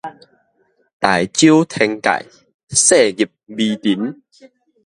[0.99, 2.09] 大周天界，
[2.71, 4.19] 細入微塵